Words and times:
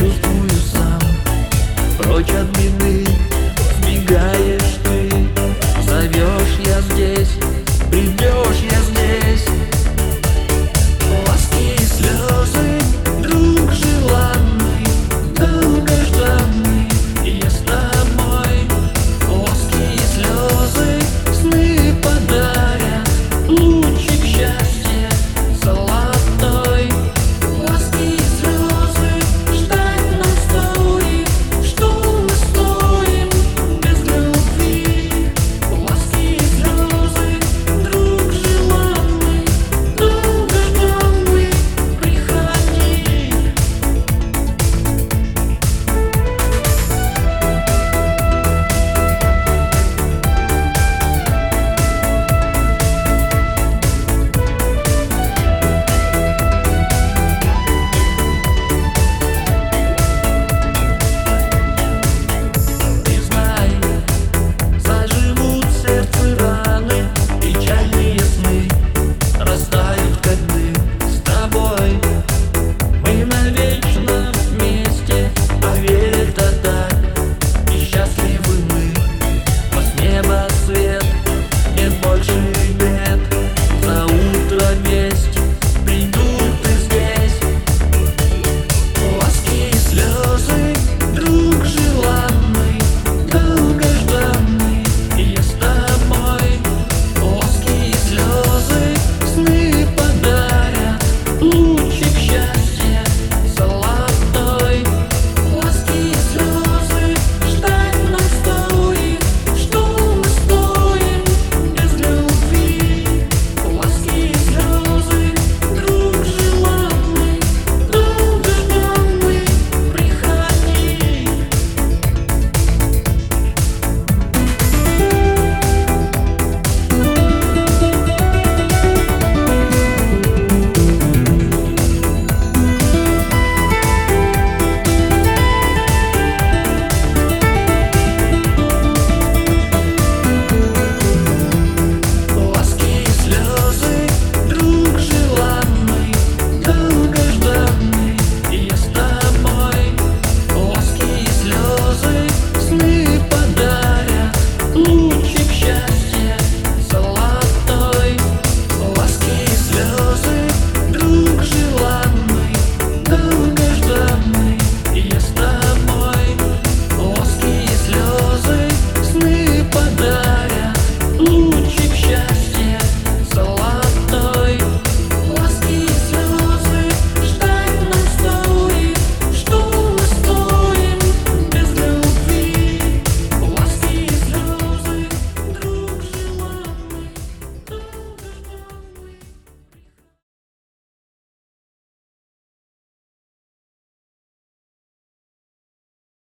You. 0.00 0.27